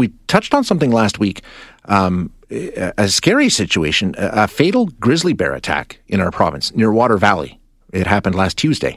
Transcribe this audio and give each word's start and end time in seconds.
we 0.00 0.08
touched 0.26 0.54
on 0.54 0.64
something 0.64 0.90
last 0.90 1.18
week. 1.18 1.42
Um, 1.84 2.32
a 2.50 3.08
scary 3.08 3.48
situation, 3.48 4.14
a 4.18 4.48
fatal 4.48 4.86
grizzly 4.98 5.34
bear 5.34 5.52
attack 5.54 6.00
in 6.08 6.20
our 6.20 6.32
province 6.32 6.74
near 6.74 6.90
Water 6.90 7.16
Valley. 7.16 7.60
It 7.92 8.06
happened 8.06 8.34
last 8.34 8.56
Tuesday. 8.58 8.96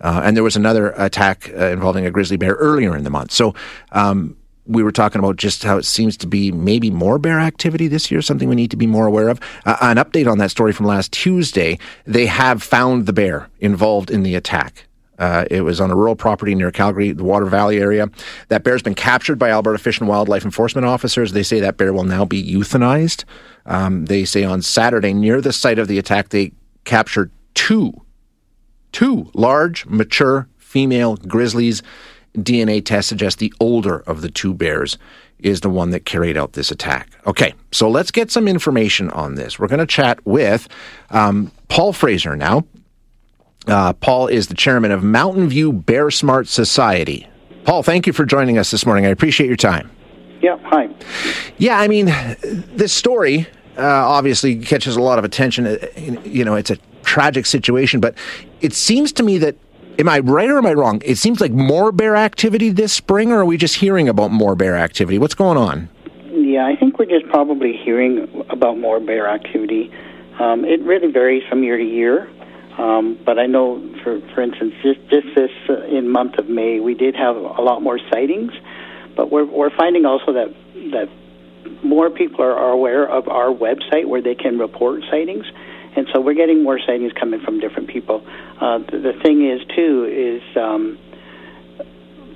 Uh, 0.00 0.20
and 0.24 0.36
there 0.36 0.44
was 0.44 0.56
another 0.56 0.90
attack 0.96 1.50
uh, 1.50 1.66
involving 1.66 2.06
a 2.06 2.10
grizzly 2.10 2.36
bear 2.36 2.54
earlier 2.54 2.96
in 2.96 3.04
the 3.04 3.10
month. 3.10 3.32
So 3.32 3.54
um, 3.92 4.36
we 4.66 4.82
were 4.82 4.92
talking 4.92 5.18
about 5.18 5.36
just 5.36 5.64
how 5.64 5.78
it 5.78 5.84
seems 5.84 6.16
to 6.18 6.26
be 6.26 6.52
maybe 6.52 6.90
more 6.90 7.18
bear 7.18 7.40
activity 7.40 7.88
this 7.88 8.10
year, 8.10 8.22
something 8.22 8.48
we 8.48 8.54
need 8.54 8.70
to 8.72 8.76
be 8.76 8.86
more 8.86 9.06
aware 9.06 9.28
of. 9.28 9.40
Uh, 9.64 9.76
an 9.80 9.96
update 9.96 10.30
on 10.30 10.38
that 10.38 10.50
story 10.50 10.72
from 10.72 10.86
last 10.86 11.12
Tuesday 11.12 11.78
they 12.04 12.26
have 12.26 12.62
found 12.62 13.06
the 13.06 13.12
bear 13.12 13.48
involved 13.60 14.10
in 14.10 14.22
the 14.22 14.34
attack. 14.34 14.86
Uh, 15.22 15.44
it 15.52 15.60
was 15.60 15.80
on 15.80 15.88
a 15.88 15.94
rural 15.94 16.16
property 16.16 16.52
near 16.52 16.72
Calgary, 16.72 17.12
the 17.12 17.22
Water 17.22 17.46
Valley 17.46 17.78
area. 17.78 18.08
That 18.48 18.64
bear's 18.64 18.82
been 18.82 18.96
captured 18.96 19.38
by 19.38 19.50
Alberta 19.50 19.78
Fish 19.78 20.00
and 20.00 20.08
Wildlife 20.08 20.44
Enforcement 20.44 20.84
officers. 20.84 21.30
They 21.30 21.44
say 21.44 21.60
that 21.60 21.76
bear 21.76 21.92
will 21.92 22.02
now 22.02 22.24
be 22.24 22.42
euthanized. 22.42 23.22
Um, 23.64 24.06
they 24.06 24.24
say 24.24 24.42
on 24.42 24.62
Saturday, 24.62 25.14
near 25.14 25.40
the 25.40 25.52
site 25.52 25.78
of 25.78 25.86
the 25.86 25.96
attack, 25.96 26.30
they 26.30 26.50
captured 26.82 27.30
two, 27.54 27.92
two 28.90 29.30
large, 29.32 29.86
mature 29.86 30.48
female 30.58 31.14
grizzlies. 31.14 31.84
DNA 32.36 32.84
tests 32.84 33.08
suggest 33.08 33.38
the 33.38 33.54
older 33.60 34.00
of 34.00 34.22
the 34.22 34.28
two 34.28 34.52
bears 34.52 34.98
is 35.38 35.60
the 35.60 35.70
one 35.70 35.90
that 35.90 36.04
carried 36.04 36.36
out 36.36 36.54
this 36.54 36.72
attack. 36.72 37.08
Okay, 37.28 37.54
so 37.70 37.88
let's 37.88 38.10
get 38.10 38.32
some 38.32 38.48
information 38.48 39.08
on 39.10 39.36
this. 39.36 39.56
We're 39.56 39.68
going 39.68 39.78
to 39.78 39.86
chat 39.86 40.18
with 40.26 40.66
um, 41.10 41.52
Paul 41.68 41.92
Fraser 41.92 42.34
now. 42.34 42.64
Uh, 43.66 43.92
Paul 43.92 44.26
is 44.26 44.48
the 44.48 44.54
chairman 44.54 44.90
of 44.90 45.04
Mountain 45.04 45.48
View 45.48 45.72
Bear 45.72 46.10
Smart 46.10 46.48
Society. 46.48 47.28
Paul, 47.64 47.82
thank 47.82 48.06
you 48.06 48.12
for 48.12 48.24
joining 48.24 48.58
us 48.58 48.70
this 48.70 48.84
morning. 48.84 49.06
I 49.06 49.10
appreciate 49.10 49.46
your 49.46 49.56
time. 49.56 49.90
Yeah, 50.40 50.58
hi. 50.64 50.88
Yeah, 51.58 51.78
I 51.78 51.86
mean, 51.86 52.06
this 52.42 52.92
story 52.92 53.46
uh, 53.78 53.82
obviously 53.82 54.56
catches 54.56 54.96
a 54.96 55.00
lot 55.00 55.18
of 55.18 55.24
attention. 55.24 55.66
Uh, 55.66 55.78
you 56.24 56.44
know, 56.44 56.56
it's 56.56 56.70
a 56.70 56.76
tragic 57.04 57.46
situation, 57.46 58.00
but 58.00 58.16
it 58.60 58.72
seems 58.72 59.12
to 59.12 59.22
me 59.22 59.38
that, 59.38 59.54
am 59.98 60.08
I 60.08 60.18
right 60.18 60.50
or 60.50 60.58
am 60.58 60.66
I 60.66 60.72
wrong? 60.72 61.00
It 61.04 61.16
seems 61.16 61.40
like 61.40 61.52
more 61.52 61.92
bear 61.92 62.16
activity 62.16 62.70
this 62.70 62.92
spring, 62.92 63.30
or 63.30 63.38
are 63.38 63.44
we 63.44 63.56
just 63.56 63.76
hearing 63.76 64.08
about 64.08 64.32
more 64.32 64.56
bear 64.56 64.76
activity? 64.76 65.18
What's 65.18 65.34
going 65.34 65.56
on? 65.56 65.88
Yeah, 66.32 66.66
I 66.66 66.74
think 66.74 66.98
we're 66.98 67.04
just 67.06 67.28
probably 67.28 67.76
hearing 67.76 68.44
about 68.50 68.78
more 68.78 68.98
bear 68.98 69.28
activity. 69.28 69.92
Um, 70.40 70.64
it 70.64 70.80
really 70.80 71.12
varies 71.12 71.44
from 71.48 71.62
year 71.62 71.76
to 71.76 71.84
year. 71.84 72.28
Um, 72.78 73.18
but 73.24 73.38
I 73.38 73.46
know, 73.46 73.82
for 74.02 74.20
for 74.34 74.42
instance, 74.42 74.74
just 74.82 75.00
just 75.10 75.26
this 75.34 75.50
uh, 75.68 75.84
in 75.84 76.08
month 76.08 76.38
of 76.38 76.48
May, 76.48 76.80
we 76.80 76.94
did 76.94 77.14
have 77.14 77.36
a 77.36 77.62
lot 77.62 77.82
more 77.82 77.98
sightings. 78.10 78.52
But 79.16 79.30
we're 79.30 79.44
we're 79.44 79.74
finding 79.76 80.06
also 80.06 80.32
that 80.32 80.54
that 80.92 81.08
more 81.84 82.10
people 82.10 82.42
are, 82.42 82.56
are 82.56 82.70
aware 82.70 83.08
of 83.08 83.28
our 83.28 83.48
website 83.48 84.06
where 84.06 84.22
they 84.22 84.34
can 84.34 84.58
report 84.58 85.02
sightings, 85.10 85.44
and 85.96 86.06
so 86.12 86.20
we're 86.20 86.34
getting 86.34 86.62
more 86.62 86.78
sightings 86.78 87.12
coming 87.12 87.40
from 87.40 87.60
different 87.60 87.88
people. 87.88 88.24
Uh, 88.60 88.78
the, 88.78 88.98
the 88.98 89.12
thing 89.22 89.48
is 89.48 89.60
too 89.76 90.40
is. 90.40 90.56
Um, 90.56 90.98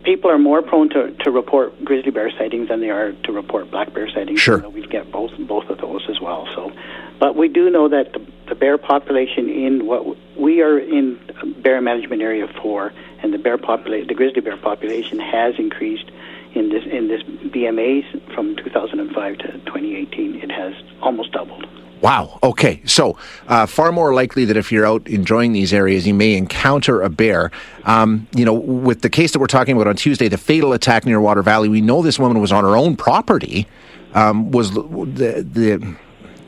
people 0.06 0.30
are 0.30 0.38
more 0.38 0.62
prone 0.62 0.88
to, 0.90 1.10
to 1.24 1.30
report 1.30 1.84
grizzly 1.84 2.12
bear 2.12 2.30
sightings 2.38 2.68
than 2.68 2.80
they 2.80 2.90
are 2.90 3.12
to 3.24 3.32
report 3.32 3.70
black 3.70 3.92
bear 3.92 4.08
sightings. 4.08 4.40
Sure. 4.40 4.60
So 4.60 4.68
we 4.68 4.86
get 4.86 5.10
both 5.10 5.32
both 5.40 5.68
of 5.68 5.78
those 5.78 6.06
as 6.08 6.20
well. 6.20 6.46
So, 6.54 6.70
but 7.18 7.36
we 7.36 7.48
do 7.48 7.70
know 7.70 7.88
that 7.88 8.12
the, 8.12 8.26
the 8.48 8.54
bear 8.54 8.78
population 8.78 9.48
in 9.48 9.86
what 9.86 10.16
we 10.36 10.60
are 10.62 10.78
in 10.78 11.18
bear 11.62 11.80
management 11.80 12.22
area 12.22 12.46
four, 12.62 12.92
and 13.22 13.32
the 13.32 13.38
bear 13.38 13.58
population, 13.58 14.08
the 14.08 14.14
grizzly 14.14 14.40
bear 14.40 14.56
population 14.56 15.18
has 15.18 15.54
increased 15.58 16.10
in 16.54 16.68
this 16.68 16.84
in 16.84 17.08
this 17.08 17.22
BMAs 17.22 18.34
from 18.34 18.56
2005 18.56 19.38
to 19.38 19.52
2018. 19.52 20.36
It 20.36 20.50
has 20.50 20.74
almost 21.02 21.32
doubled. 21.32 21.66
Wow. 22.02 22.38
Okay. 22.42 22.82
So, 22.84 23.16
uh, 23.48 23.64
far 23.64 23.90
more 23.90 24.12
likely 24.12 24.44
that 24.44 24.56
if 24.56 24.70
you're 24.70 24.86
out 24.86 25.08
enjoying 25.08 25.52
these 25.52 25.72
areas, 25.72 26.06
you 26.06 26.12
may 26.12 26.34
encounter 26.34 27.00
a 27.00 27.08
bear. 27.08 27.50
Um, 27.84 28.28
you 28.34 28.44
know, 28.44 28.52
with 28.52 29.00
the 29.00 29.08
case 29.08 29.32
that 29.32 29.38
we're 29.38 29.46
talking 29.46 29.74
about 29.74 29.86
on 29.88 29.96
Tuesday, 29.96 30.28
the 30.28 30.36
fatal 30.36 30.74
attack 30.74 31.06
near 31.06 31.20
Water 31.20 31.42
Valley, 31.42 31.70
we 31.70 31.80
know 31.80 32.02
this 32.02 32.18
woman 32.18 32.40
was 32.40 32.52
on 32.52 32.64
her 32.64 32.76
own 32.76 32.96
property. 32.96 33.66
Um, 34.14 34.50
was 34.50 34.72
the 34.72 34.82
the 34.82 35.96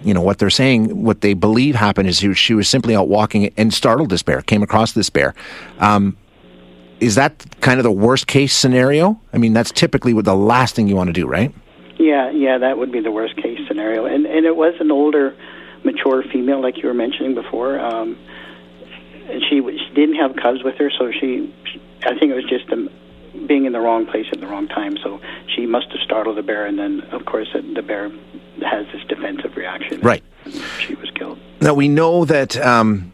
you 0.02 0.14
know 0.14 0.20
what 0.20 0.38
they're 0.38 0.50
saying? 0.50 1.02
What 1.02 1.20
they 1.20 1.34
believe 1.34 1.74
happened 1.74 2.08
is 2.08 2.18
she 2.36 2.54
was 2.54 2.68
simply 2.68 2.94
out 2.94 3.08
walking 3.08 3.52
and 3.56 3.72
startled 3.72 4.10
this 4.10 4.22
bear, 4.22 4.42
came 4.42 4.62
across 4.62 4.92
this 4.92 5.10
bear. 5.10 5.34
Um, 5.78 6.16
is 7.00 7.14
that 7.14 7.44
kind 7.60 7.78
of 7.78 7.84
the 7.84 7.92
worst 7.92 8.26
case 8.26 8.54
scenario? 8.54 9.20
I 9.32 9.38
mean, 9.38 9.52
that's 9.52 9.70
typically 9.70 10.12
what 10.12 10.24
the 10.24 10.36
last 10.36 10.74
thing 10.74 10.88
you 10.88 10.96
want 10.96 11.08
to 11.08 11.12
do, 11.12 11.26
right? 11.26 11.54
Yeah, 11.98 12.30
yeah, 12.30 12.58
that 12.58 12.78
would 12.78 12.92
be 12.92 13.00
the 13.00 13.10
worst 13.10 13.36
case 13.36 13.58
scenario. 13.66 14.04
And 14.04 14.26
and 14.26 14.46
it 14.46 14.56
was 14.56 14.74
an 14.80 14.90
older, 14.90 15.36
mature 15.84 16.22
female, 16.22 16.60
like 16.60 16.78
you 16.78 16.88
were 16.88 16.94
mentioning 16.94 17.34
before. 17.34 17.78
Um, 17.78 18.18
and 19.28 19.42
she 19.48 19.60
she 19.60 19.94
didn't 19.94 20.16
have 20.16 20.36
cubs 20.36 20.62
with 20.62 20.76
her, 20.76 20.90
so 20.90 21.10
she, 21.10 21.52
I 22.02 22.18
think 22.18 22.32
it 22.32 22.34
was 22.34 22.48
just 22.48 22.70
um, 22.72 22.88
being 23.46 23.66
in 23.66 23.72
the 23.72 23.80
wrong 23.80 24.06
place 24.06 24.26
at 24.32 24.40
the 24.40 24.46
wrong 24.46 24.68
time. 24.68 24.96
So 25.02 25.20
she 25.54 25.66
must 25.66 25.90
have 25.90 26.00
startled 26.00 26.36
the 26.36 26.42
bear, 26.42 26.66
and 26.66 26.78
then 26.78 27.00
of 27.12 27.26
course 27.26 27.48
the 27.52 27.82
bear 27.82 28.10
has 28.62 28.86
this 28.92 29.02
defensive 29.08 29.56
reaction. 29.56 30.00
Right. 30.00 30.22
she 30.80 30.94
was 30.94 31.10
killed. 31.14 31.38
Now 31.60 31.74
we 31.74 31.88
know 31.88 32.24
that. 32.24 32.56
Um, 32.56 33.12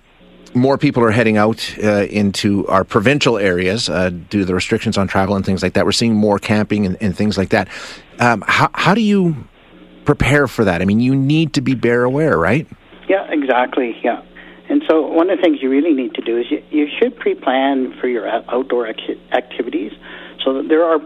more 0.57 0.79
people 0.79 1.03
are 1.03 1.11
heading 1.11 1.37
out 1.37 1.77
uh, 1.83 2.05
into 2.05 2.65
our 2.69 2.85
provincial 2.85 3.39
areas 3.39 3.89
uh, 3.89 4.11
due 4.11 4.39
to 4.39 4.45
the 4.45 4.55
restrictions 4.55 4.97
on 4.97 5.09
travel 5.09 5.35
and 5.35 5.45
things 5.45 5.65
like 5.65 5.73
that. 5.73 5.85
We're 5.85 5.93
seeing 5.93 6.15
more 6.15 6.39
camping 6.39 6.87
and, 6.87 6.97
and 7.01 7.17
things 7.17 7.37
like 7.37 7.49
that. 7.49 7.69
Um, 8.21 8.45
how, 8.47 8.71
how 8.73 8.95
do 8.95 9.01
you 9.01 9.49
prepare 10.05 10.47
for 10.47 10.65
that? 10.65 10.81
I 10.81 10.85
mean, 10.85 11.01
you 11.01 11.15
need 11.15 11.55
to 11.55 11.61
be 11.61 11.75
bear 11.75 12.05
aware, 12.05 12.39
right? 12.39 12.67
Yeah, 13.09 13.27
exactly. 13.31 13.97
Yeah. 14.03 14.23
And 14.69 14.83
so, 14.89 15.07
one 15.07 15.29
of 15.29 15.39
the 15.39 15.43
things 15.43 15.59
you 15.61 15.69
really 15.69 15.93
need 15.93 16.15
to 16.15 16.23
do 16.23 16.39
is 16.39 16.47
you, 16.51 16.63
you 16.71 16.89
should 16.99 17.17
pre 17.19 17.35
plan 17.35 17.95
for 18.01 18.09
your 18.09 18.27
outdoor 18.27 18.87
ac- 18.87 19.21
activities. 19.33 19.93
So, 20.43 20.55
that 20.55 20.69
there 20.69 20.85
are 20.85 20.99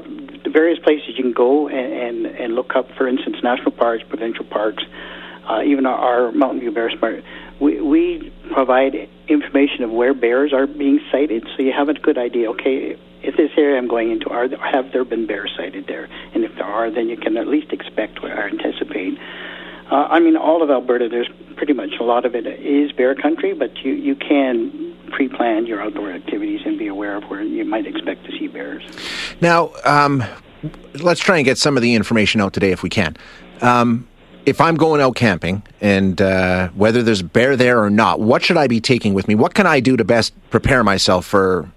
various 0.52 0.78
places 0.78 1.08
you 1.08 1.22
can 1.22 1.32
go 1.32 1.68
and, 1.68 1.92
and, 1.92 2.26
and 2.26 2.54
look 2.54 2.74
up, 2.74 2.86
for 2.96 3.08
instance, 3.08 3.36
national 3.42 3.72
parks, 3.72 4.04
provincial 4.08 4.44
parks, 4.44 4.82
uh, 5.48 5.62
even 5.62 5.86
our, 5.86 6.26
our 6.26 6.32
Mountain 6.32 6.60
View 6.60 6.70
Bear 6.70 6.90
Smart. 6.90 7.24
We, 7.60 7.80
we 7.80 8.32
provide 8.52 9.08
information 9.28 9.84
of 9.84 9.90
where 9.90 10.14
bears 10.14 10.52
are 10.52 10.66
being 10.66 11.00
sighted, 11.10 11.44
so 11.56 11.62
you 11.62 11.72
have 11.72 11.88
a 11.88 11.94
good 11.94 12.18
idea. 12.18 12.50
Okay, 12.50 12.96
if 13.22 13.36
this 13.36 13.50
area 13.56 13.78
I'm 13.78 13.88
going 13.88 14.10
into, 14.10 14.30
are 14.30 14.48
there, 14.48 14.58
have 14.58 14.92
there 14.92 15.04
been 15.04 15.26
bears 15.26 15.52
sighted 15.56 15.86
there? 15.86 16.08
And 16.34 16.44
if 16.44 16.54
there 16.54 16.64
are, 16.64 16.90
then 16.90 17.08
you 17.08 17.16
can 17.16 17.36
at 17.36 17.48
least 17.48 17.72
expect 17.72 18.18
or 18.22 18.30
anticipate. 18.30 19.18
Uh, 19.90 20.06
I 20.10 20.20
mean, 20.20 20.36
all 20.36 20.62
of 20.62 20.70
Alberta, 20.70 21.08
there's 21.08 21.30
pretty 21.56 21.72
much 21.72 21.90
a 21.98 22.04
lot 22.04 22.26
of 22.26 22.34
it 22.34 22.46
is 22.46 22.92
bear 22.92 23.14
country, 23.14 23.54
but 23.54 23.76
you, 23.78 23.92
you 23.92 24.14
can 24.14 24.87
pre 25.08 25.28
plan 25.28 25.66
your 25.66 25.80
outdoor 25.80 26.10
activities 26.12 26.60
and 26.64 26.78
be 26.78 26.86
aware 26.86 27.16
of 27.16 27.24
where 27.24 27.42
you 27.42 27.64
might 27.64 27.86
expect 27.86 28.24
to 28.26 28.32
see 28.32 28.46
bears. 28.46 28.82
Now, 29.40 29.72
um, 29.84 30.24
let's 30.94 31.20
try 31.20 31.36
and 31.36 31.44
get 31.44 31.58
some 31.58 31.76
of 31.76 31.82
the 31.82 31.94
information 31.94 32.40
out 32.40 32.52
today 32.52 32.70
if 32.70 32.82
we 32.82 32.88
can. 32.88 33.16
Um, 33.60 34.08
if 34.46 34.60
I'm 34.60 34.76
going 34.76 35.00
out 35.00 35.14
camping 35.14 35.62
and 35.80 36.20
uh, 36.22 36.68
whether 36.68 37.02
there's 37.02 37.22
bear 37.22 37.54
there 37.54 37.82
or 37.82 37.90
not, 37.90 38.20
what 38.20 38.42
should 38.42 38.56
I 38.56 38.66
be 38.66 38.80
taking 38.80 39.12
with 39.12 39.28
me? 39.28 39.34
What 39.34 39.54
can 39.54 39.66
I 39.66 39.80
do 39.80 39.96
to 39.96 40.04
best 40.04 40.32
prepare 40.50 40.82
myself 40.82 41.26
for, 41.26 41.70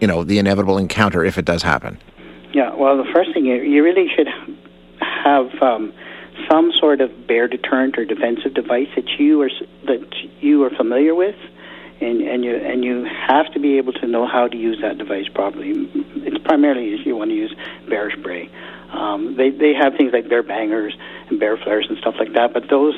you 0.00 0.06
know, 0.06 0.22
the 0.22 0.38
inevitable 0.38 0.76
encounter 0.76 1.24
if 1.24 1.38
it 1.38 1.46
does 1.46 1.62
happen? 1.62 1.98
Yeah, 2.52 2.74
well, 2.74 2.98
the 2.98 3.10
first 3.14 3.32
thing 3.32 3.46
you, 3.46 3.54
you 3.62 3.82
really 3.82 4.08
should 4.14 4.28
have 5.00 5.50
um, 5.62 5.94
some 6.50 6.70
sort 6.78 7.00
of 7.00 7.26
bear 7.26 7.48
deterrent 7.48 7.96
or 7.96 8.04
defensive 8.04 8.52
device 8.54 8.88
that 8.94 9.08
you 9.18 9.40
are 9.40 9.50
that 9.86 10.14
you 10.40 10.62
are 10.64 10.70
familiar 10.70 11.14
with, 11.14 11.36
and 12.02 12.20
and 12.20 12.44
you 12.44 12.56
and 12.56 12.84
you 12.84 13.04
have 13.04 13.52
to 13.52 13.60
be 13.60 13.78
able 13.78 13.92
to 13.94 14.06
know 14.06 14.26
how 14.26 14.48
to 14.48 14.56
use 14.56 14.78
that 14.82 14.98
device 14.98 15.28
properly. 15.28 15.72
It's 16.26 16.38
primarily 16.44 16.94
if 16.94 17.06
you 17.06 17.16
want 17.16 17.30
to 17.30 17.36
use 17.36 17.54
bear 17.88 18.10
spray. 18.10 18.50
Um, 18.92 19.36
they 19.36 19.50
they 19.50 19.72
have 19.74 19.94
things 19.96 20.12
like 20.12 20.28
bear 20.28 20.42
bangers 20.42 20.94
and 21.28 21.38
bear 21.38 21.56
flares 21.56 21.86
and 21.88 21.98
stuff 21.98 22.14
like 22.18 22.32
that, 22.34 22.52
but 22.52 22.68
those 22.68 22.94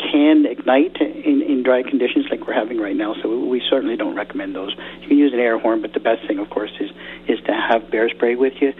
can 0.00 0.46
ignite 0.46 0.96
in, 1.00 1.42
in 1.42 1.62
dry 1.62 1.82
conditions 1.82 2.26
like 2.30 2.46
we're 2.46 2.54
having 2.54 2.78
right 2.78 2.96
now. 2.96 3.14
So 3.22 3.38
we 3.44 3.62
certainly 3.68 3.96
don't 3.96 4.14
recommend 4.14 4.54
those. 4.54 4.74
You 5.02 5.08
can 5.08 5.18
use 5.18 5.32
an 5.32 5.40
air 5.40 5.58
horn, 5.58 5.82
but 5.82 5.92
the 5.92 6.00
best 6.00 6.26
thing, 6.26 6.38
of 6.38 6.48
course, 6.50 6.72
is 6.80 6.90
is 7.28 7.38
to 7.46 7.52
have 7.52 7.90
bear 7.90 8.08
spray 8.08 8.34
with 8.34 8.54
you. 8.60 8.72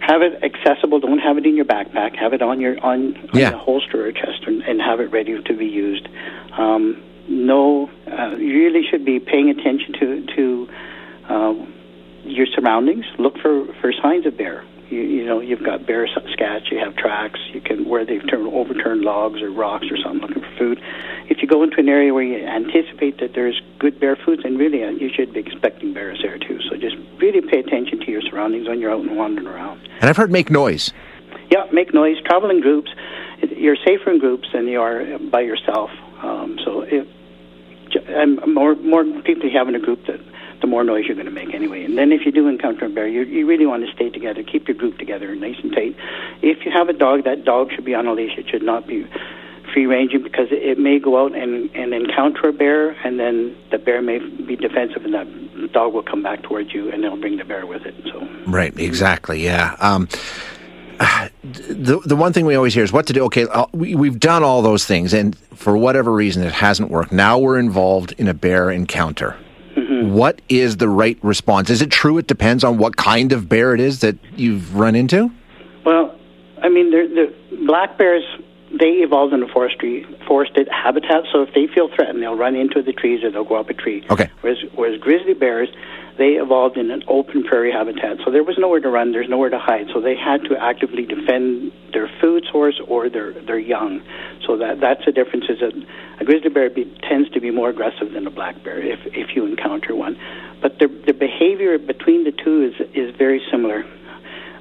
Have 0.00 0.20
it 0.20 0.42
accessible. 0.42 0.98
Don't 0.98 1.20
have 1.20 1.38
it 1.38 1.46
in 1.46 1.54
your 1.54 1.64
backpack. 1.64 2.16
Have 2.16 2.32
it 2.32 2.42
on 2.42 2.60
your 2.60 2.78
on, 2.84 3.16
on 3.16 3.38
yeah. 3.38 3.52
a 3.52 3.56
holster 3.56 4.06
or 4.06 4.12
chest, 4.12 4.42
and, 4.46 4.62
and 4.62 4.80
have 4.80 5.00
it 5.00 5.12
ready 5.12 5.40
to 5.40 5.56
be 5.56 5.66
used. 5.66 6.08
Um, 6.58 7.02
no, 7.28 7.90
uh, 8.06 8.36
you 8.36 8.64
really 8.64 8.82
should 8.90 9.04
be 9.04 9.20
paying 9.20 9.50
attention 9.50 9.92
to 10.00 10.26
to 10.36 10.68
uh, 11.28 11.54
your 12.24 12.46
surroundings. 12.54 13.04
Look 13.18 13.38
for 13.38 13.66
for 13.80 13.92
signs 14.02 14.26
of 14.26 14.36
bear 14.36 14.64
you, 14.92 15.00
you 15.00 15.24
know 15.24 15.40
you've 15.40 15.64
got 15.64 15.86
bear 15.86 16.06
scats, 16.06 16.70
you 16.70 16.78
have 16.78 16.94
tracks, 16.96 17.40
you 17.52 17.60
can 17.60 17.88
where 17.88 18.04
they've 18.04 18.22
turned 18.28 18.46
overturned 18.52 19.00
logs 19.00 19.40
or 19.40 19.50
rocks 19.50 19.86
or 19.90 19.96
something 19.96 20.20
looking 20.20 20.42
for 20.42 20.56
food. 20.58 20.82
If 21.28 21.38
you 21.40 21.48
go 21.48 21.62
into 21.62 21.78
an 21.78 21.88
area 21.88 22.12
where 22.12 22.22
you 22.22 22.44
anticipate 22.44 23.18
that 23.20 23.32
there's 23.34 23.60
good 23.78 23.98
bear 23.98 24.16
food, 24.16 24.40
then 24.44 24.58
really 24.58 24.84
uh, 24.84 24.90
you 24.90 25.10
should 25.14 25.32
be 25.32 25.40
expecting 25.40 25.94
bears 25.94 26.20
there 26.22 26.38
too. 26.38 26.60
So 26.68 26.76
just 26.76 26.96
really 27.18 27.40
pay 27.40 27.60
attention 27.60 28.00
to 28.00 28.10
your 28.10 28.22
surroundings 28.22 28.68
when 28.68 28.80
you're 28.80 28.92
out 28.92 29.00
and 29.00 29.16
wandering 29.16 29.46
around. 29.46 29.80
And 30.00 30.10
I've 30.10 30.16
heard 30.16 30.30
make 30.30 30.50
noise. 30.50 30.92
Yeah, 31.50 31.64
make 31.72 31.94
noise. 31.94 32.16
Travel 32.24 32.50
in 32.50 32.60
groups. 32.60 32.90
You're 33.56 33.76
safer 33.76 34.10
in 34.10 34.18
groups 34.18 34.48
than 34.52 34.68
you 34.68 34.80
are 34.80 35.18
by 35.18 35.40
yourself. 35.40 35.90
Um, 37.96 38.38
and 38.42 38.54
more 38.54 38.74
more 38.76 39.04
people 39.22 39.48
you 39.48 39.56
have 39.56 39.68
in 39.68 39.74
a 39.74 39.80
group, 39.80 40.06
that 40.06 40.20
the 40.60 40.66
more 40.66 40.84
noise 40.84 41.04
you're 41.06 41.16
going 41.16 41.26
to 41.26 41.32
make 41.32 41.52
anyway. 41.52 41.84
And 41.84 41.98
then 41.98 42.12
if 42.12 42.24
you 42.24 42.32
do 42.32 42.46
encounter 42.46 42.86
a 42.86 42.88
bear, 42.88 43.08
you, 43.08 43.22
you 43.22 43.46
really 43.46 43.66
want 43.66 43.84
to 43.84 43.92
stay 43.92 44.10
together, 44.10 44.42
keep 44.42 44.68
your 44.68 44.76
group 44.76 44.96
together, 44.96 45.34
nice 45.34 45.56
and 45.62 45.72
tight. 45.72 45.96
If 46.40 46.64
you 46.64 46.70
have 46.70 46.88
a 46.88 46.92
dog, 46.92 47.24
that 47.24 47.44
dog 47.44 47.72
should 47.72 47.84
be 47.84 47.94
on 47.94 48.06
a 48.06 48.12
leash. 48.12 48.38
It 48.38 48.48
should 48.48 48.62
not 48.62 48.86
be 48.86 49.06
free 49.72 49.86
ranging 49.86 50.22
because 50.22 50.48
it, 50.50 50.62
it 50.62 50.78
may 50.78 50.98
go 50.98 51.22
out 51.22 51.34
and, 51.34 51.68
and 51.74 51.92
encounter 51.92 52.48
a 52.48 52.52
bear, 52.52 52.90
and 53.04 53.18
then 53.18 53.56
the 53.70 53.78
bear 53.78 54.00
may 54.02 54.18
be 54.18 54.56
defensive, 54.56 55.04
and 55.04 55.14
that 55.14 55.72
dog 55.72 55.94
will 55.94 56.02
come 56.02 56.22
back 56.22 56.42
towards 56.42 56.72
you, 56.72 56.90
and 56.90 57.04
it'll 57.04 57.18
bring 57.18 57.38
the 57.38 57.44
bear 57.44 57.66
with 57.66 57.82
it. 57.84 57.94
So 58.04 58.26
right, 58.46 58.76
exactly, 58.78 59.42
yeah. 59.42 59.76
Um, 59.80 60.08
the 61.42 62.00
the 62.04 62.16
one 62.16 62.32
thing 62.32 62.46
we 62.46 62.54
always 62.54 62.74
hear 62.74 62.84
is 62.84 62.92
what 62.92 63.06
to 63.06 63.12
do. 63.12 63.24
Okay, 63.24 63.46
uh, 63.46 63.66
we, 63.72 63.94
we've 63.94 64.20
done 64.20 64.42
all 64.42 64.62
those 64.62 64.84
things, 64.84 65.12
and 65.12 65.36
for 65.54 65.76
whatever 65.76 66.12
reason, 66.12 66.42
it 66.42 66.52
hasn't 66.52 66.90
worked. 66.90 67.12
Now 67.12 67.38
we're 67.38 67.58
involved 67.58 68.14
in 68.18 68.28
a 68.28 68.34
bear 68.34 68.70
encounter. 68.70 69.36
Mm-hmm. 69.76 70.12
What 70.12 70.42
is 70.48 70.76
the 70.76 70.88
right 70.88 71.18
response? 71.22 71.70
Is 71.70 71.82
it 71.82 71.90
true? 71.90 72.18
It 72.18 72.26
depends 72.26 72.62
on 72.62 72.78
what 72.78 72.96
kind 72.96 73.32
of 73.32 73.48
bear 73.48 73.74
it 73.74 73.80
is 73.80 74.00
that 74.00 74.16
you've 74.36 74.76
run 74.76 74.94
into. 74.94 75.30
Well, 75.84 76.14
I 76.62 76.68
mean, 76.68 76.90
the 76.90 77.34
black 77.66 77.98
bears 77.98 78.24
they 78.78 79.02
evolved 79.02 79.34
in 79.34 79.42
a 79.42 79.48
forestry 79.48 80.06
forested 80.32 80.66
habitat. 80.72 81.24
So 81.30 81.42
if 81.42 81.52
they 81.52 81.66
feel 81.66 81.90
threatened, 81.94 82.22
they'll 82.22 82.38
run 82.38 82.56
into 82.56 82.80
the 82.80 82.94
trees 82.94 83.22
or 83.22 83.30
they'll 83.30 83.44
go 83.44 83.56
up 83.56 83.68
a 83.68 83.74
tree. 83.74 84.02
Okay. 84.08 84.30
Whereas, 84.40 84.56
whereas 84.74 84.98
grizzly 84.98 85.34
bears, 85.34 85.68
they 86.16 86.40
evolved 86.40 86.78
in 86.78 86.90
an 86.90 87.02
open 87.06 87.44
prairie 87.44 87.70
habitat. 87.70 88.16
So 88.24 88.30
there 88.30 88.42
was 88.42 88.56
nowhere 88.56 88.80
to 88.80 88.88
run, 88.88 89.12
there's 89.12 89.28
nowhere 89.28 89.50
to 89.50 89.58
hide. 89.58 89.88
So 89.92 90.00
they 90.00 90.16
had 90.16 90.44
to 90.44 90.56
actively 90.56 91.04
defend 91.04 91.70
their 91.92 92.10
food 92.18 92.46
source 92.50 92.80
or 92.88 93.10
their 93.10 93.32
their 93.32 93.58
young. 93.58 94.00
So 94.46 94.56
that 94.56 94.80
that's 94.80 95.04
the 95.04 95.12
difference. 95.12 95.44
Is 95.50 95.60
that 95.60 95.74
a 96.18 96.24
grizzly 96.24 96.48
bear 96.48 96.70
be, 96.70 96.84
tends 97.06 97.28
to 97.32 97.40
be 97.40 97.50
more 97.50 97.68
aggressive 97.68 98.12
than 98.12 98.26
a 98.26 98.30
black 98.30 98.64
bear 98.64 98.80
if 98.80 99.00
if 99.12 99.36
you 99.36 99.44
encounter 99.44 99.94
one. 99.94 100.16
But 100.62 100.78
their 100.78 100.88
their 100.88 101.14
behavior 101.28 101.76
between 101.78 102.24
the 102.24 102.32
two 102.32 102.72
is 102.72 102.86
is 102.94 103.14
very 103.16 103.42
similar. 103.50 103.84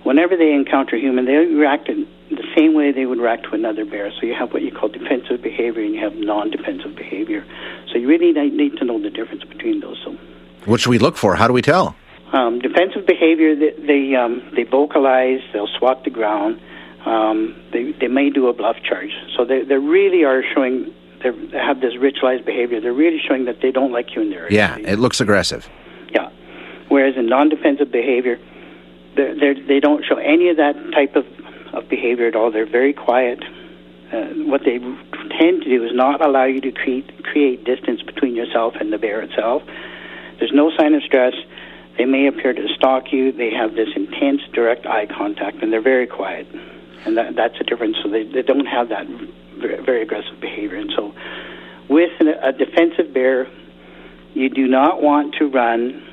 Whenever 0.04 0.36
they 0.36 0.52
encounter 0.52 0.98
human, 0.98 1.26
they 1.26 1.36
react 1.36 1.88
in 1.88 2.08
the 2.36 2.48
same 2.56 2.74
way 2.74 2.92
they 2.92 3.06
would 3.06 3.20
react 3.20 3.44
to 3.44 3.52
another 3.54 3.86
bear. 3.86 4.12
So 4.12 4.26
you 4.26 4.34
have 4.34 4.54
what 4.54 4.62
you 4.62 4.72
call 4.72 4.90
defensive 4.90 5.42
behavior 5.42 5.84
and 5.84 5.94
you 5.94 6.02
have 6.02 6.16
non-defensive 6.16 6.96
behavior. 6.96 7.46
So 7.92 7.98
you 7.98 8.08
really 8.08 8.32
need 8.34 8.78
to 8.78 8.86
know 8.86 9.02
the 9.02 9.10
difference 9.10 9.44
between 9.44 9.82
those. 9.82 10.02
So, 10.04 10.18
what 10.66 10.80
should 10.80 10.90
we 10.90 11.00
look 11.00 11.18
for? 11.18 11.36
How 11.36 11.48
do 11.48 11.54
we 11.54 11.62
tell? 11.62 11.96
Um, 12.34 12.60
defensive 12.60 13.06
behavior, 13.06 13.56
they 13.56 13.74
they, 13.86 14.16
um, 14.16 14.42
they 14.56 14.64
vocalize, 14.64 15.42
they'll 15.52 15.68
swat 15.80 16.04
the 16.06 16.10
ground, 16.10 16.62
um, 17.06 17.62
they 17.74 17.92
they 18.00 18.08
may 18.08 18.30
do 18.30 18.48
a 18.48 18.54
bluff 18.54 18.78
charge. 18.88 19.12
So 19.36 19.44
they 19.44 19.64
they 19.64 19.76
really 19.76 20.24
are 20.24 20.42
showing 20.54 20.94
they 21.24 21.30
have 21.58 21.82
this 21.82 21.94
ritualized 21.96 22.46
behavior. 22.46 22.80
They're 22.80 22.94
really 22.94 23.20
showing 23.28 23.46
that 23.46 23.62
they 23.62 23.72
don't 23.72 23.92
like 23.92 24.16
you 24.16 24.22
in 24.22 24.30
their 24.30 24.44
area. 24.44 24.56
Yeah, 24.56 24.92
it 24.92 25.00
looks 25.00 25.20
aggressive. 25.20 25.68
Yeah, 26.14 26.30
whereas 26.88 27.16
in 27.18 27.28
non-defensive 27.28 27.92
behavior, 27.92 28.40
they 29.18 29.34
they 29.34 29.54
they 29.68 29.80
don't 29.80 30.06
show 30.06 30.16
any 30.16 30.50
of 30.50 30.58
that 30.58 30.76
type 30.94 31.16
of 31.16 31.26
of 31.74 31.90
behavior 31.90 32.28
at 32.28 32.36
all. 32.36 32.52
They're 32.52 32.70
very 32.70 32.94
quiet. 32.94 33.40
Uh, 34.12 34.28
what 34.46 34.62
they 34.66 34.78
tend 34.78 35.64
to 35.64 35.70
do 35.70 35.86
is 35.86 35.92
not 35.94 36.26
allow 36.26 36.46
you 36.46 36.60
to 36.62 36.72
create 36.72 37.24
create 37.24 37.64
distance 37.64 38.02
between 38.02 38.36
yourself 38.36 38.74
and 38.80 38.92
the 38.92 38.98
bear 38.98 39.22
itself. 39.22 39.64
There's 40.40 40.52
no 40.54 40.72
sign 40.78 40.96
of 40.96 41.04
stress. 41.04 41.34
They 41.98 42.06
may 42.06 42.28
appear 42.28 42.54
to 42.54 42.68
stalk 42.76 43.12
you. 43.12 43.32
They 43.32 43.52
have 43.52 43.76
this 43.76 43.90
intense 43.96 44.42
direct 44.54 44.86
eye 44.86 45.06
contact, 45.06 45.62
and 45.62 45.72
they're 45.72 45.82
very 45.82 46.08
quiet. 46.08 46.48
And 47.06 47.18
that, 47.18 47.36
that's 47.36 47.56
a 47.60 47.64
difference. 47.64 47.98
So 48.04 48.10
they, 48.10 48.24
they 48.24 48.42
don't 48.42 48.66
have 48.66 48.90
that 48.90 49.08
very, 49.58 50.02
aggressive 50.02 50.40
behavior. 50.40 50.78
And 50.78 50.92
so, 50.96 51.14
with 51.90 52.12
an, 52.20 52.30
a 52.30 52.52
defensive 52.52 53.14
bear, 53.14 53.48
you 54.34 54.50
do 54.50 54.68
not 54.68 55.02
want 55.02 55.36
to 55.36 55.46
run. 55.46 56.08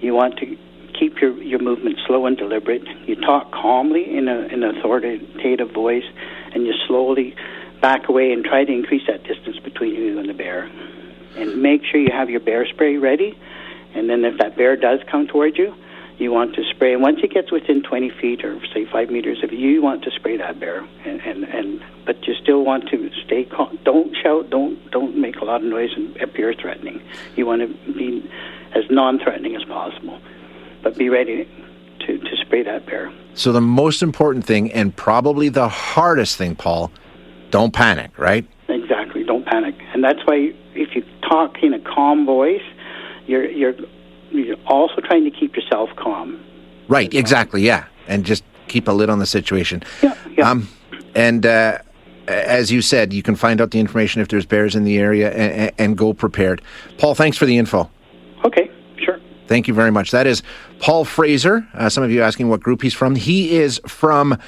You 0.00 0.14
want 0.14 0.38
to 0.38 0.56
keep 1.02 1.20
your, 1.20 1.42
your 1.42 1.58
movement 1.58 1.98
slow 2.06 2.26
and 2.26 2.36
deliberate. 2.36 2.82
You 3.06 3.16
talk 3.16 3.50
calmly 3.50 4.16
in, 4.16 4.28
a, 4.28 4.38
an 4.38 4.62
authoritative 4.62 5.72
voice, 5.72 6.04
and 6.54 6.64
you 6.64 6.72
slowly 6.86 7.34
back 7.80 8.08
away 8.08 8.32
and 8.32 8.44
try 8.44 8.64
to 8.64 8.72
increase 8.72 9.02
that 9.08 9.24
distance 9.24 9.58
between 9.58 9.94
you 9.96 10.18
and 10.20 10.28
the 10.28 10.34
bear. 10.34 10.70
And 11.36 11.60
make 11.60 11.82
sure 11.90 11.98
you 12.00 12.12
have 12.12 12.30
your 12.30 12.40
bear 12.40 12.66
spray 12.66 12.98
ready. 12.98 13.36
And 13.94 14.08
then 14.08 14.24
if 14.24 14.38
that 14.38 14.56
bear 14.56 14.76
does 14.76 15.00
come 15.10 15.26
towards 15.26 15.58
you, 15.58 15.74
you 16.18 16.30
want 16.30 16.54
to 16.54 16.62
spray. 16.70 16.92
And 16.92 17.02
once 17.02 17.18
it 17.24 17.32
gets 17.32 17.50
within 17.50 17.82
20 17.82 18.10
feet 18.20 18.44
or 18.44 18.60
say 18.72 18.84
five 18.84 19.10
meters 19.10 19.42
of 19.42 19.52
you, 19.52 19.58
you 19.58 19.82
want 19.82 20.04
to 20.04 20.10
spray 20.12 20.36
that 20.36 20.60
bear. 20.60 20.86
And, 21.04 21.20
and, 21.22 21.44
and 21.44 21.82
but 22.06 22.16
you 22.28 22.34
still 22.40 22.64
want 22.64 22.88
to 22.90 23.10
stay 23.26 23.44
calm. 23.44 23.76
Don't 23.84 24.14
shout. 24.22 24.50
Don't 24.50 24.78
don't 24.90 25.16
make 25.16 25.36
a 25.36 25.44
lot 25.44 25.62
of 25.62 25.66
noise 25.66 25.90
and 25.96 26.16
appear 26.18 26.54
threatening. 26.54 27.02
You 27.34 27.46
want 27.46 27.62
to 27.62 27.92
be 27.92 28.30
as 28.74 28.84
non-threatening 28.88 29.56
as 29.56 29.64
possible 29.64 30.20
but 30.82 30.96
be 30.96 31.08
ready 31.08 31.48
to, 32.00 32.18
to 32.18 32.36
spray 32.44 32.62
that 32.62 32.86
bear. 32.86 33.12
So 33.34 33.52
the 33.52 33.60
most 33.60 34.02
important 34.02 34.44
thing, 34.44 34.72
and 34.72 34.94
probably 34.94 35.48
the 35.48 35.68
hardest 35.68 36.36
thing, 36.36 36.54
Paul, 36.56 36.90
don't 37.50 37.72
panic, 37.72 38.18
right? 38.18 38.46
Exactly, 38.68 39.24
don't 39.24 39.46
panic, 39.46 39.74
and 39.94 40.02
that's 40.02 40.20
why 40.24 40.54
if 40.74 40.94
you 40.94 41.04
talk 41.28 41.62
in 41.62 41.74
a 41.74 41.80
calm 41.80 42.26
voice, 42.26 42.62
you're 43.26 43.48
you're 43.50 43.74
you're 44.30 44.56
also 44.66 45.00
trying 45.00 45.24
to 45.24 45.30
keep 45.30 45.54
yourself 45.56 45.90
calm. 45.96 46.42
Right, 46.88 47.12
exactly, 47.12 47.62
yeah, 47.62 47.86
and 48.08 48.24
just 48.24 48.44
keep 48.68 48.88
a 48.88 48.92
lid 48.92 49.10
on 49.10 49.18
the 49.18 49.26
situation. 49.26 49.82
Yeah, 50.02 50.16
yeah. 50.36 50.50
Um, 50.50 50.68
and. 51.14 51.46
Uh, 51.46 51.78
as 52.28 52.70
you 52.70 52.82
said, 52.82 53.12
you 53.12 53.20
can 53.20 53.34
find 53.34 53.60
out 53.60 53.72
the 53.72 53.80
information 53.80 54.22
if 54.22 54.28
there's 54.28 54.46
bears 54.46 54.76
in 54.76 54.84
the 54.84 54.96
area 54.96 55.32
and, 55.32 55.72
and 55.76 55.98
go 55.98 56.14
prepared. 56.14 56.62
Paul, 56.96 57.16
thanks 57.16 57.36
for 57.36 57.46
the 57.46 57.58
info. 57.58 57.90
Okay. 58.44 58.70
Thank 59.52 59.68
you 59.68 59.74
very 59.74 59.90
much. 59.90 60.12
That 60.12 60.26
is 60.26 60.42
Paul 60.78 61.04
Fraser. 61.04 61.68
Uh, 61.74 61.90
some 61.90 62.02
of 62.02 62.10
you 62.10 62.22
asking 62.22 62.48
what 62.48 62.60
group 62.60 62.80
he's 62.80 62.94
from. 62.94 63.16
He 63.16 63.54
is 63.54 63.82
from 63.86 64.38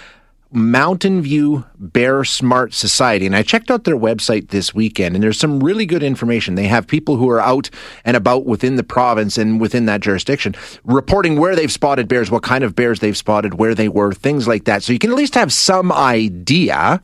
Mountain 0.51 1.21
View 1.21 1.67
Bear 1.79 2.25
Smart 2.25 2.73
Society. 2.73 3.27
And 3.27 3.37
I 3.37 3.43
checked 3.43 3.71
out 3.71 3.85
their 3.85 3.99
website 3.99 4.49
this 4.49 4.75
weekend, 4.75 5.15
and 5.15 5.23
there's 5.23 5.39
some 5.39 5.63
really 5.63 5.85
good 5.85 6.03
information. 6.03 6.55
They 6.55 6.69
have 6.69 6.87
people 6.87 7.17
who 7.17 7.29
are 7.29 7.39
out 7.39 7.69
and 8.07 8.17
about 8.17 8.47
within 8.47 8.77
the 8.77 8.83
province 8.83 9.37
and 9.37 9.61
within 9.61 9.85
that 9.85 10.01
jurisdiction 10.01 10.55
reporting 10.85 11.39
where 11.39 11.55
they've 11.55 11.71
spotted 11.71 12.09
bears, 12.09 12.31
what 12.31 12.43
kind 12.43 12.65
of 12.65 12.75
bears 12.75 13.01
they've 13.01 13.15
spotted, 13.15 13.59
where 13.59 13.75
they 13.75 13.89
were, 13.89 14.15
things 14.15 14.49
like 14.49 14.65
that. 14.65 14.83
So 14.83 14.95
you 14.95 14.99
can 14.99 15.11
at 15.11 15.17
least 15.17 15.35
have 15.35 15.53
some 15.53 15.93
idea 15.93 17.03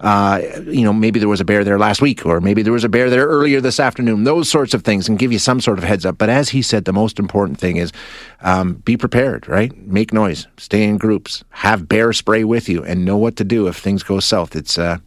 uh, 0.00 0.40
you 0.66 0.82
know, 0.82 0.92
maybe 0.92 1.20
there 1.20 1.28
was 1.28 1.40
a 1.40 1.44
bear 1.44 1.62
there 1.62 1.78
last 1.78 2.00
week, 2.00 2.24
or 2.24 2.40
maybe 2.40 2.62
there 2.62 2.72
was 2.72 2.84
a 2.84 2.88
bear 2.88 3.10
there 3.10 3.26
earlier 3.26 3.60
this 3.60 3.78
afternoon, 3.78 4.24
those 4.24 4.48
sorts 4.48 4.72
of 4.72 4.82
things, 4.82 5.08
and 5.08 5.18
give 5.18 5.30
you 5.30 5.38
some 5.38 5.60
sort 5.60 5.78
of 5.78 5.84
heads 5.84 6.06
up. 6.06 6.16
But 6.16 6.30
as 6.30 6.50
he 6.50 6.62
said, 6.62 6.86
the 6.86 6.92
most 6.92 7.18
important 7.18 7.58
thing 7.58 7.76
is 7.76 7.92
um, 8.40 8.74
be 8.74 8.96
prepared, 8.96 9.46
right? 9.46 9.76
Make 9.76 10.12
noise, 10.12 10.46
stay 10.56 10.84
in 10.84 10.96
groups, 10.96 11.44
have 11.50 11.88
bear 11.88 12.12
spray 12.14 12.44
with 12.44 12.68
you, 12.68 12.82
and 12.82 13.04
know 13.04 13.18
what 13.18 13.36
to 13.36 13.44
do 13.44 13.66
if 13.66 13.76
things 13.76 14.02
go 14.02 14.20
south. 14.20 14.56
It's, 14.56 14.78
uh, 14.78 14.98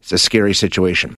it's 0.00 0.12
a 0.12 0.18
scary 0.18 0.54
situation. 0.54 1.08